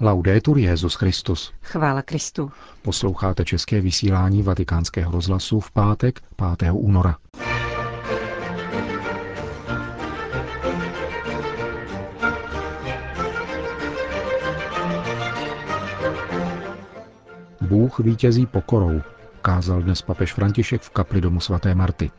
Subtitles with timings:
[0.00, 1.52] Laudetur Jezus Christus.
[1.62, 2.50] Chvála Kristu.
[2.82, 6.20] Posloucháte české vysílání Vatikánského rozhlasu v pátek
[6.58, 6.70] 5.
[6.72, 7.16] února.
[17.60, 19.02] Bůh vítězí pokorou,
[19.42, 22.10] kázal dnes papež František v kapli domu svaté Marty.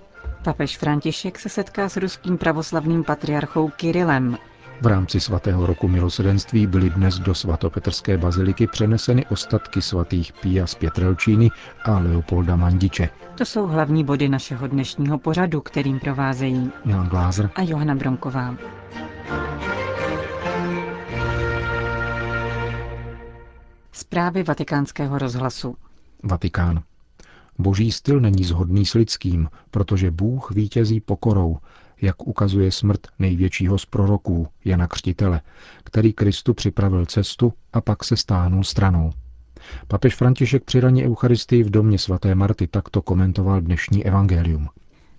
[0.43, 4.37] Papež František se setká s ruským pravoslavným patriarchou Kirilem.
[4.81, 10.75] V rámci svatého roku milosedenství byly dnes do svatopetrské baziliky přeneseny ostatky svatých Pia z
[10.75, 11.49] Pětrelčíny
[11.85, 13.09] a Leopolda Mandiče.
[13.35, 18.55] To jsou hlavní body našeho dnešního pořadu, kterým provázejí Milan Glázer a Johana Bronková.
[23.91, 25.75] Zprávy vatikánského rozhlasu.
[26.23, 26.81] Vatikán.
[27.59, 31.57] Boží styl není zhodný s lidským, protože Bůh vítězí pokorou,
[32.01, 35.41] jak ukazuje smrt největšího z proroků, Jana Křtitele,
[35.83, 39.11] který Kristu připravil cestu a pak se stáhnul stranou.
[39.87, 44.67] Papež František při raní Eucharistii v domě svaté Marty takto komentoval dnešní evangelium.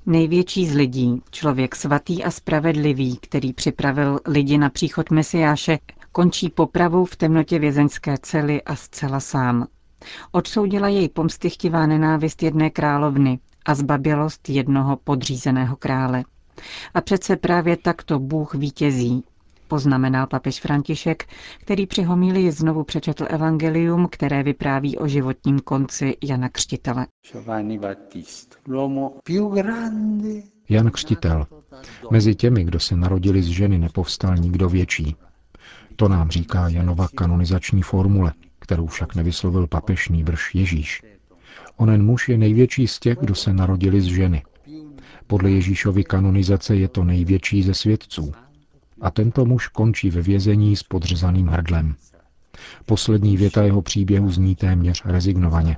[0.07, 5.79] Největší z lidí, člověk svatý a spravedlivý, který připravil lidi na příchod Mesiáše,
[6.13, 9.67] končí popravou v temnotě vězeňské cely a zcela sám.
[10.33, 16.25] Odsoudila jej pomstychtivá nenávist jedné královny a zbabělost jednoho podřízeného krále.
[16.95, 19.25] A přece právě takto Bůh vítězí,
[19.69, 21.25] poznamenal papež František,
[21.61, 27.07] který při homílii znovu přečetl evangelium, které vypráví o životním konci Jana Křtitele.
[30.69, 31.47] Jan Křtitel.
[32.11, 35.17] Mezi těmi, kdo se narodili z ženy, nepovstal nikdo větší.
[35.97, 41.03] To nám říká Janova kanonizační formule, kterou však nevyslovil papež nýbrž Ježíš.
[41.77, 44.43] Onen muž je největší z těch, kdo se narodili z ženy.
[45.29, 48.33] Podle Ježíšovy kanonizace je to největší ze svědců.
[49.01, 51.95] A tento muž končí ve vězení s podřezaným hrdlem.
[52.87, 55.77] Poslední věta jeho příběhu zní téměř rezignovaně.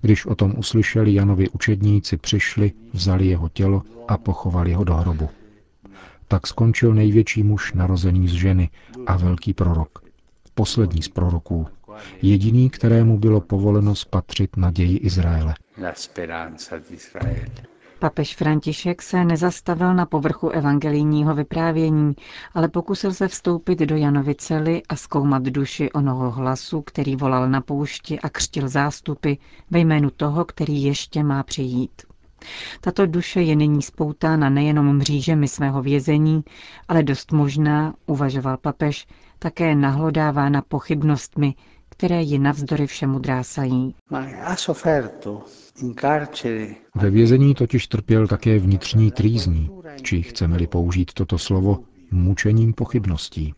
[0.00, 5.28] Když o tom uslyšeli Janovi učedníci, přišli, vzali jeho tělo a pochovali ho do hrobu.
[6.28, 8.70] Tak skončil největší muž narozený z ženy
[9.06, 10.04] a velký prorok.
[10.54, 11.66] Poslední z proroků.
[12.22, 15.54] Jediný, kterému bylo povoleno spatřit naději Izraele.
[18.00, 22.14] Papež František se nezastavil na povrchu evangelijního vyprávění,
[22.54, 27.60] ale pokusil se vstoupit do Janovy cely a zkoumat duši onoho hlasu, který volal na
[27.60, 29.32] poušti a křtil zástupy
[29.70, 32.02] ve jménu toho, který ještě má přijít.
[32.80, 36.44] Tato duše je nyní spoutána nejenom mřížemi svého vězení,
[36.88, 39.06] ale dost možná, uvažoval papež,
[39.38, 41.54] také nahlodávána pochybnostmi,
[41.98, 43.94] které ji navzdory všemu drásají.
[46.94, 49.70] Ve vězení totiž trpěl také vnitřní trýzní,
[50.02, 51.78] či chceme-li použít toto slovo,
[52.10, 53.54] mučením pochybností.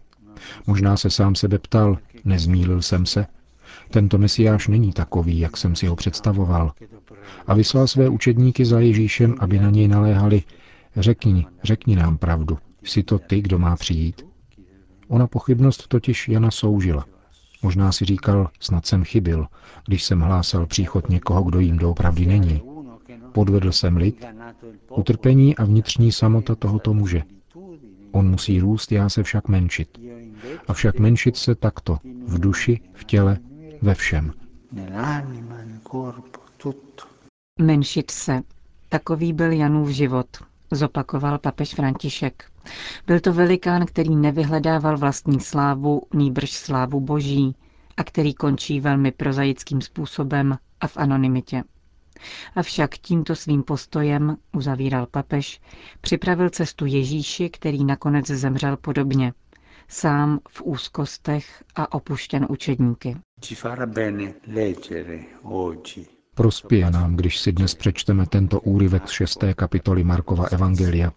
[0.67, 3.27] Možná se sám sebe ptal, nezmílil jsem se?
[3.91, 6.72] Tento mesiáš není takový, jak jsem si ho představoval.
[7.47, 10.43] A vyslal své učedníky za Ježíšem, aby na něj naléhali,
[10.97, 14.27] řekni, řekni nám pravdu, jsi to ty, kdo má přijít?
[15.09, 17.07] Ona pochybnost totiž Jana soužila.
[17.62, 19.47] Možná si říkal, snad jsem chybil,
[19.87, 22.62] když jsem hlásal příchod někoho, kdo jim doopravdy není.
[23.32, 24.26] Podvedl jsem lid,
[24.91, 27.22] utrpení a vnitřní samota tohoto muže.
[28.12, 29.98] On musí růst, já se však menšit.
[30.69, 33.38] Avšak menšit se takto, v duši, v těle,
[33.82, 34.32] ve všem.
[37.59, 38.41] Menšit se.
[38.88, 40.27] Takový byl Janův život,
[40.71, 42.45] zopakoval papež František.
[43.07, 47.55] Byl to velikán, který nevyhledával vlastní slávu, nýbrž slávu boží,
[47.97, 51.63] a který končí velmi prozaickým způsobem a v anonymitě.
[52.57, 55.61] Avšak tímto svým postojem, uzavíral papež,
[56.01, 59.33] připravil cestu Ježíši, který nakonec zemřel podobně,
[59.89, 63.17] sám v úzkostech a opuštěn učedníky.
[66.35, 71.13] Prospěje nám, když si dnes přečteme tento úryvek z šesté kapitoly Markova Evangelia.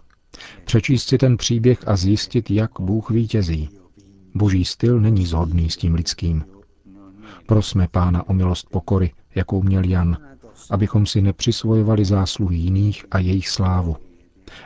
[0.66, 3.70] Přečíst si ten příběh a zjistit, jak Bůh vítězí.
[4.36, 6.46] Boží styl není zhodný s tím lidským.
[7.48, 10.18] Prosme Pána o milost pokory, jakou měl Jan,
[10.70, 13.98] abychom si nepřisvojovali zásluhy jiných a jejich slávu.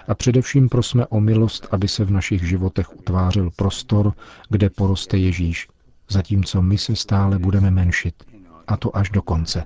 [0.08, 4.14] A především prosme o milost, aby se v našich životech utvářel prostor,
[4.50, 5.68] kde poroste Ježíš,
[6.10, 8.24] zatímco my se stále budeme menšit,
[8.68, 9.64] a to až do konce.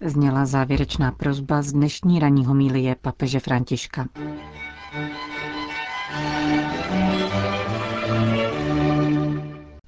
[0.00, 4.08] Zněla závěrečná prozba z dnešní ranní homílie papeže Františka.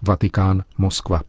[0.02, 1.22] Vatikán, Moskva.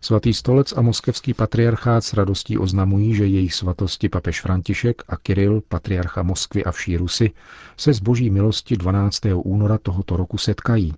[0.00, 5.62] Svatý stolec a moskevský patriarchát s radostí oznamují, že jejich svatosti papež František a Kiril,
[5.68, 7.30] patriarcha Moskvy a vší Rusy,
[7.76, 9.20] se z boží milosti 12.
[9.34, 10.94] února tohoto roku setkají.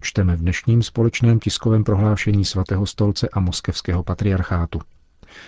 [0.00, 4.80] Čteme v dnešním společném tiskovém prohlášení svatého stolce a moskevského patriarchátu.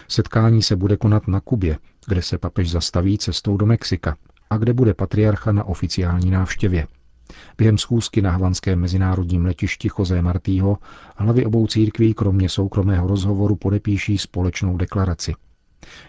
[0.08, 4.16] Setkání se bude konat na Kubě, kde se papež zastaví cestou do Mexika
[4.50, 6.86] a kde bude patriarcha na oficiální návštěvě.
[7.58, 10.78] Během schůzky na havanském mezinárodním letišti Jose Martího
[11.16, 15.34] hlavy obou církví kromě soukromého rozhovoru podepíší společnou deklaraci.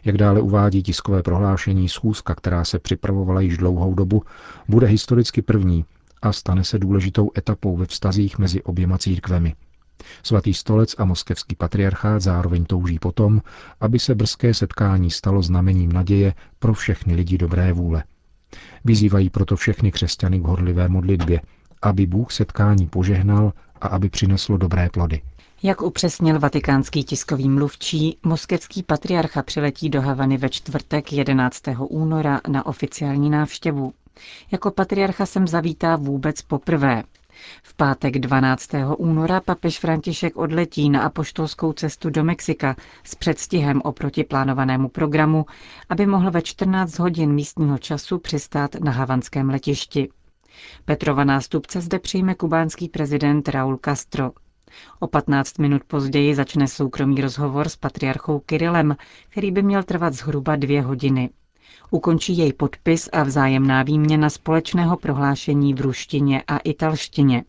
[0.06, 4.24] Jak dále uvádí tiskové prohlášení, schůzka, která se připravovala již dlouhou dobu,
[4.68, 5.86] bude historicky první
[6.22, 9.56] a stane se důležitou etapou ve vztazích mezi oběma církvemi.
[10.24, 13.42] Svatý stolec a moskevský patriarchát zároveň touží potom,
[13.80, 18.04] aby se brzké setkání stalo znamením naděje pro všechny lidi dobré vůle.
[18.86, 21.42] Vyzývají proto všechny křesťany k horlivé modlitbě,
[21.82, 25.22] aby Bůh setkání požehnal a aby přineslo dobré plody.
[25.64, 31.64] Jak upřesnil vatikánský tiskový mluvčí, moskevský patriarcha přiletí do Havany ve čtvrtek 11.
[31.90, 33.94] února na oficiální návštěvu.
[34.52, 37.04] Jako patriarcha sem zavítá vůbec poprvé.
[37.64, 38.70] V pátek 12.
[38.98, 45.46] února papež František odletí na apoštolskou cestu do Mexika s předstihem oproti plánovanému programu,
[45.90, 50.10] aby mohl ve 14 hodin místního času přistát na havanském letišti.
[50.86, 54.32] Petrova nástupce zde přijme kubánský prezident Raúl Castro.
[55.00, 58.96] O 15 minut později začne soukromý rozhovor s patriarchou Kirilem,
[59.30, 61.30] který by měl trvat zhruba dvě hodiny.
[61.94, 67.44] Ukončí jej podpis a vzájemná výměna společného prohlášení v ruštině a italštině.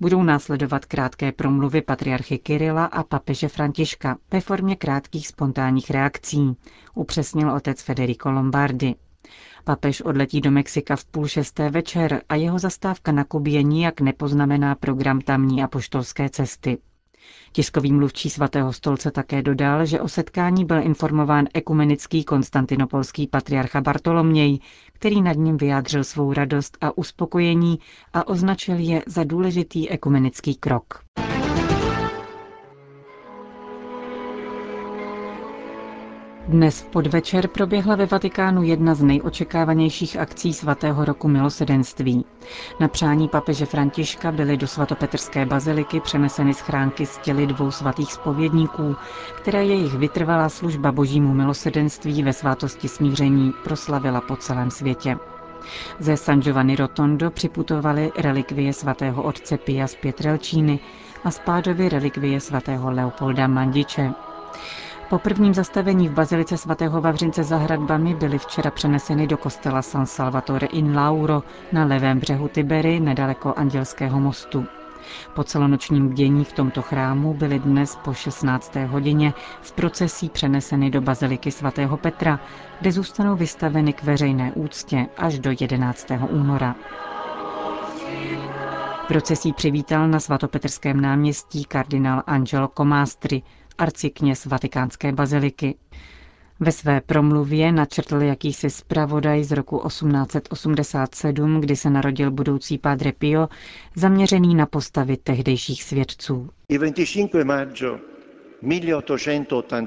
[0.00, 6.56] Budou následovat krátké promluvy patriarchy Kirila a papeže Františka ve formě krátkých spontánních reakcí,
[6.94, 8.94] upřesnil otec Federico Lombardi.
[9.64, 14.74] Papež odletí do Mexika v půl šesté večer a jeho zastávka na Kubě nijak nepoznamená
[14.74, 16.78] program tamní apoštolské cesty.
[17.52, 24.58] Tiskový mluvčí svatého stolce také dodal, že o setkání byl informován ekumenický konstantinopolský patriarcha Bartoloměj,
[24.92, 27.78] který nad ním vyjádřil svou radost a uspokojení
[28.12, 31.04] a označil je za důležitý ekumenický krok.
[36.52, 42.24] Dnes v podvečer proběhla ve Vatikánu jedna z nejočekávanějších akcí svatého roku milosedenství.
[42.80, 48.96] Na přání papeže Františka byly do svatopetrské baziliky přeneseny schránky z těly dvou svatých spovědníků,
[49.36, 55.16] které jejich vytrvalá služba božímu milosedenství ve svátosti smíření proslavila po celém světě.
[55.98, 60.78] Ze San Giovanni Rotondo připutovaly relikvie svatého otce Pia z Pietrelčíny
[61.24, 64.10] a spádovy relikvie svatého Leopolda Mandiče.
[65.12, 70.06] Po prvním zastavení v bazilice svatého Vavřince za hradbami byly včera přeneseny do kostela San
[70.06, 71.42] Salvatore in Lauro
[71.72, 74.66] na levém břehu Tibery nedaleko Andělského mostu.
[75.34, 78.76] Po celonočním bdění v tomto chrámu byly dnes po 16.
[78.86, 82.40] hodině v procesí přeneseny do baziliky svatého Petra,
[82.80, 86.06] kde zůstanou vystaveny k veřejné úctě až do 11.
[86.30, 86.74] února.
[89.08, 93.42] Procesí přivítal na svatopetrském náměstí kardinál Angelo Comastri,
[93.82, 95.74] arcikněz vatikánské baziliky.
[96.60, 103.48] Ve své promluvě načrtl jakýsi zpravodaj z roku 1887, kdy se narodil budoucí Padre Pio,
[103.96, 106.50] zaměřený na postavy tehdejších svědců.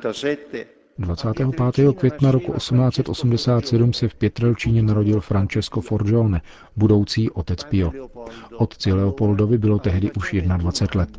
[0.01, 0.74] 25.
[1.93, 6.41] května roku 1887 se v Pětrelčíně narodil Francesco Forgione,
[6.75, 7.91] budoucí otec Pio.
[8.57, 11.09] Otci Leopoldovi bylo tehdy už 21 let.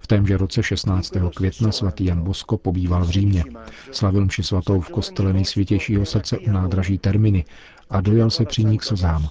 [0.00, 1.12] V témže roce 16.
[1.36, 3.44] května svatý Jan Bosko pobýval v Římě.
[3.92, 7.44] Slavil mši svatou v kostele nejsvětějšího srdce u nádraží Terminy
[7.90, 9.28] a dojal se při ní k slzám.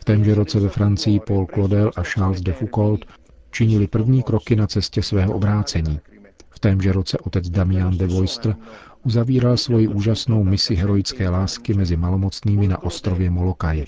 [0.00, 3.04] V témže roce ve Francii Paul Claudel a Charles de Foucault
[3.50, 6.00] činili první kroky na cestě svého obrácení.
[6.60, 8.56] Témže roce otec Damian de Voistr
[9.04, 13.84] uzavíral svoji úžasnou misi heroické lásky mezi malomocnými na ostrově Molokaje.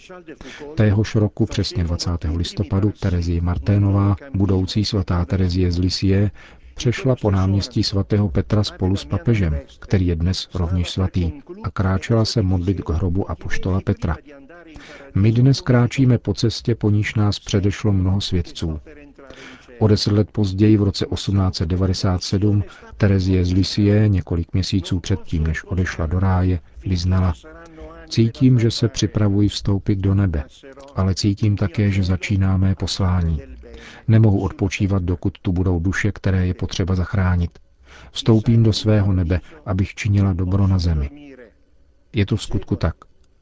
[0.75, 2.11] Téhož roku, přesně 20.
[2.37, 6.31] listopadu, Terezie Marténová, budoucí svatá Terezie z Lisie,
[6.75, 11.33] přešla po náměstí svatého Petra spolu s papežem, který je dnes rovněž svatý,
[11.65, 14.17] a kráčela se modlit k hrobu apoštola Petra.
[15.15, 18.81] My dnes kráčíme po cestě, po níž nás předešlo mnoho svědců.
[19.79, 22.65] O deset let později, v roce 1897,
[22.97, 27.35] Terezie z Lisie, několik měsíců předtím, než odešla do ráje, vyznala
[28.13, 30.45] Cítím, že se připravuji vstoupit do nebe,
[30.97, 33.41] ale cítím také, že začíná mé poslání.
[34.09, 37.59] Nemohu odpočívat, dokud tu budou duše, které je potřeba zachránit.
[38.11, 41.35] Vstoupím do svého nebe, abych činila dobro na zemi.
[42.13, 42.95] Je to v skutku tak.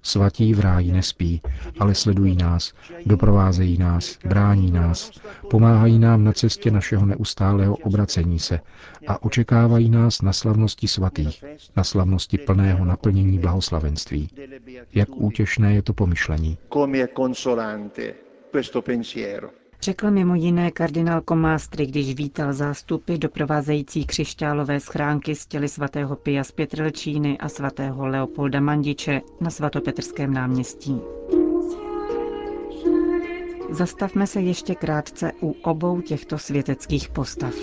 [0.02, 1.42] Svatí v ráji nespí,
[1.78, 2.72] ale sledují nás,
[3.06, 5.10] doprovázejí nás, brání nás,
[5.50, 8.60] pomáhají nám na cestě našeho neustálého obracení se
[9.08, 11.44] a očekávají nás na slavnosti svatých,
[11.76, 14.30] na slavnosti plného naplnění blahoslavenství.
[14.94, 16.58] Jak útěšné je to pomyšlení.
[19.82, 26.44] Řekl mimo jiné kardinál Komástry, když vítal zástupy doprovázející křišťálové schránky z těly svatého Pia
[26.44, 31.00] z Pětrelčíny a svatého Leopolda Mandiče na svatopetrském náměstí.
[33.70, 37.54] Zastavme se ještě krátce u obou těchto světeckých postav.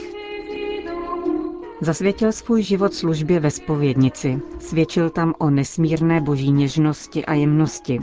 [1.82, 4.42] Zasvětil svůj život službě ve spovědnici.
[4.60, 8.00] Svědčil tam o nesmírné boží něžnosti a jemnosti.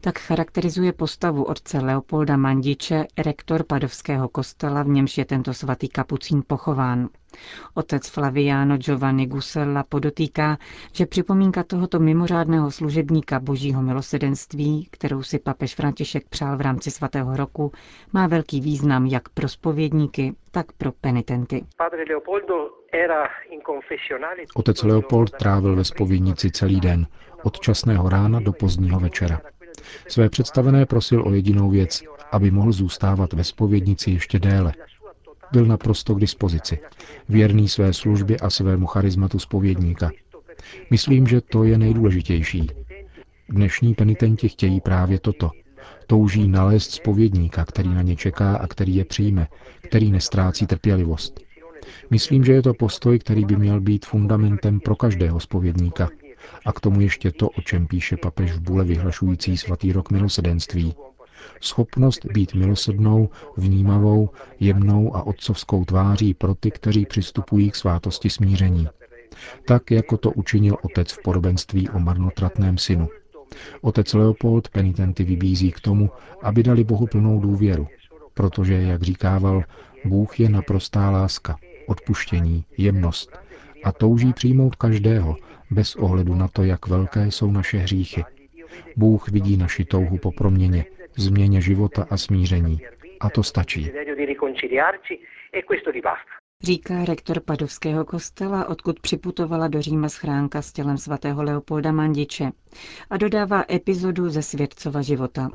[0.00, 6.42] Tak charakterizuje postavu otce Leopolda Mandiče, rektor Padovského kostela, v němž je tento svatý kapucín
[6.46, 7.08] pochován.
[7.74, 10.58] Otec Flaviano Giovanni Gusella podotýká,
[10.92, 17.36] že připomínka tohoto mimořádného služebníka božího milosedenství, kterou si papež František přál v rámci svatého
[17.36, 17.72] roku,
[18.12, 21.64] má velký význam jak pro spovědníky, tak pro penitenty.
[24.54, 27.06] Otec Leopold trávil ve spovědnici celý den,
[27.42, 29.40] od časného rána do pozdního večera.
[30.08, 34.72] Své představené prosil o jedinou věc, aby mohl zůstávat ve spovědnici ještě déle.
[35.52, 36.78] Byl naprosto k dispozici,
[37.28, 40.10] věrný své službě a svému charizmatu spovědníka.
[40.90, 42.70] Myslím, že to je nejdůležitější.
[43.48, 45.50] Dnešní penitenti chtějí právě toto.
[46.06, 49.48] Touží nalézt spovědníka, který na ně čeká a který je přijme,
[49.82, 51.40] který nestrácí trpělivost.
[52.10, 56.08] Myslím, že je to postoj, který by měl být fundamentem pro každého spovědníka.
[56.66, 60.94] A k tomu ještě to, o čem píše papež v bule vyhlašující svatý rok milosedenství.
[61.60, 64.30] Schopnost být milosednou, vnímavou,
[64.60, 68.88] jemnou a otcovskou tváří pro ty, kteří přistupují k svátosti smíření.
[69.66, 73.08] Tak, jako to učinil otec v podobenství o marnotratném synu.
[73.80, 76.10] Otec Leopold penitenty vybízí k tomu,
[76.42, 77.86] aby dali Bohu plnou důvěru,
[78.34, 79.62] protože, jak říkával,
[80.04, 83.38] Bůh je naprostá láska, odpuštění, jemnost
[83.84, 85.36] a touží přijmout každého,
[85.70, 88.24] bez ohledu na to, jak velké jsou naše hříchy.
[88.96, 90.84] Bůh vidí naši touhu po proměně,
[91.16, 92.80] změně života a smíření.
[93.20, 93.90] A to stačí.
[96.62, 102.50] Říká rektor Padovského kostela, odkud připutovala do Říma schránka s tělem svatého Leopolda Mandiče
[103.10, 105.50] a dodává epizodu ze světcova života.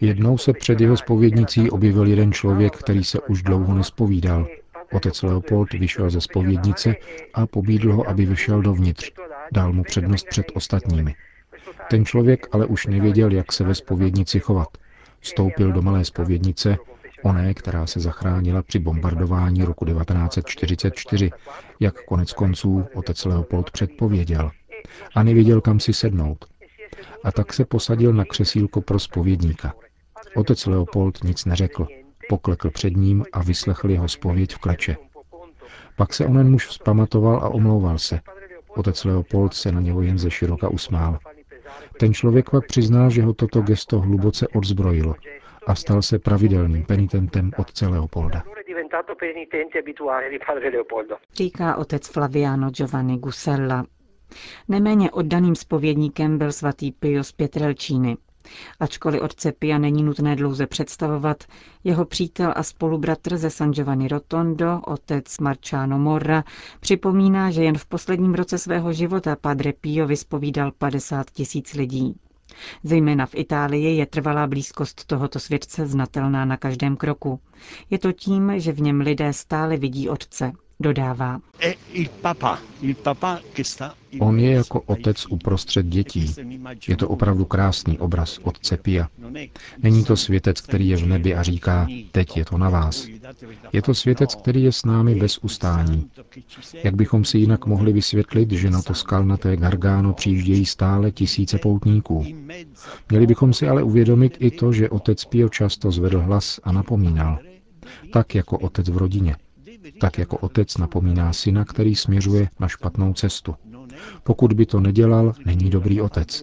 [0.00, 4.48] Jednou se před jeho spovědnicí objevil jeden člověk, který se už dlouho nespovídal.
[4.92, 6.94] Otec Leopold vyšel ze spovědnice
[7.34, 9.12] a pobídl ho, aby vyšel dovnitř.
[9.52, 11.14] Dal mu přednost před ostatními.
[11.90, 14.68] Ten člověk ale už nevěděl, jak se ve spovědnici chovat.
[15.20, 16.76] Vstoupil do malé spovědnice,
[17.22, 21.30] oné, která se zachránila při bombardování roku 1944,
[21.80, 24.50] jak konec konců otec Leopold předpověděl.
[25.14, 26.44] A nevěděl, kam si sednout.
[27.24, 29.74] A tak se posadil na křesílko pro spovědníka.
[30.36, 31.86] Otec Leopold nic neřekl.
[32.28, 34.96] Poklekl před ním a vyslechl jeho spověď v kleče.
[35.96, 38.20] Pak se onen muž vzpamatoval a omlouval se.
[38.68, 41.18] Otec Leopold se na něho jen ze široka usmál.
[42.00, 45.14] Ten člověk pak přiznal, že ho toto gesto hluboce odzbrojilo
[45.66, 48.42] a stal se pravidelným penitentem otce Leopolda.
[51.34, 53.84] Říká otec Flaviano Giovanni Gusella.
[54.68, 58.16] Neméně oddaným spovědníkem byl svatý Pius Pietrelcini.
[58.80, 61.44] Ačkoliv otce Pia není nutné dlouze představovat,
[61.84, 66.44] jeho přítel a spolubratr ze San Giovanni Rotondo, otec Marciano Morra,
[66.80, 72.14] připomíná, že jen v posledním roce svého života Padre Pio vyspovídal 50 tisíc lidí.
[72.84, 77.40] Zejména v Itálii je trvalá blízkost tohoto světce znatelná na každém kroku.
[77.90, 81.40] Je to tím, že v něm lidé stále vidí otce, dodává.
[84.20, 86.34] On je jako otec uprostřed dětí.
[86.88, 89.08] Je to opravdu krásný obraz otce Pia.
[89.82, 93.06] Není to světec, který je v nebi a říká, teď je to na vás.
[93.72, 96.10] Je to světec, který je s námi bez ustání.
[96.84, 102.24] Jak bychom si jinak mohli vysvětlit, že na to skalnaté Gargáno přijíždějí stále tisíce poutníků?
[103.10, 107.38] Měli bychom si ale uvědomit i to, že otec Pio často zvedl hlas a napomínal.
[108.12, 109.36] Tak jako otec v rodině
[110.00, 113.54] tak jako otec napomíná syna, který směřuje na špatnou cestu.
[114.22, 116.42] Pokud by to nedělal, není dobrý otec.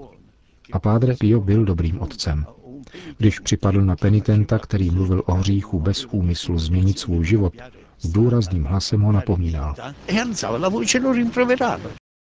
[0.74, 2.46] A Pádre Pio byl dobrým otcem.
[3.18, 7.54] Když připadl na penitenta, který mluvil o hříchu bez úmyslu změnit svůj život,
[8.00, 9.76] s důrazným hlasem ho napomínal.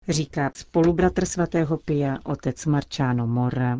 [0.10, 3.80] Říká spolubratr svatého Pia, otec Marciano Morra.